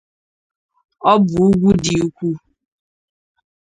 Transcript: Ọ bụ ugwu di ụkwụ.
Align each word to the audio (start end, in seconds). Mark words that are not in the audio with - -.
Ọ 1.11 1.13
bụ 1.27 1.39
ugwu 1.47 1.69
di 1.83 1.93
ụkwụ. 2.07 2.29